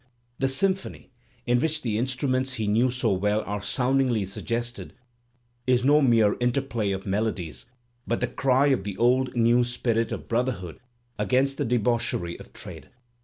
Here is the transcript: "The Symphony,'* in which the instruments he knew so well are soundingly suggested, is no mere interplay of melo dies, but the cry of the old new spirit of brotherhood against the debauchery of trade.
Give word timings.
"The 0.39 0.47
Symphony,'* 0.47 1.11
in 1.45 1.59
which 1.59 1.83
the 1.83 1.99
instruments 1.99 2.55
he 2.55 2.65
knew 2.65 2.89
so 2.89 3.13
well 3.13 3.43
are 3.45 3.61
soundingly 3.61 4.25
suggested, 4.25 4.95
is 5.67 5.85
no 5.85 6.01
mere 6.01 6.35
interplay 6.39 6.89
of 6.89 7.05
melo 7.05 7.29
dies, 7.31 7.67
but 8.07 8.19
the 8.19 8.25
cry 8.25 8.69
of 8.69 8.83
the 8.83 8.97
old 8.97 9.35
new 9.35 9.63
spirit 9.63 10.11
of 10.11 10.27
brotherhood 10.27 10.79
against 11.19 11.59
the 11.59 11.65
debauchery 11.65 12.35
of 12.39 12.51
trade. 12.51 12.89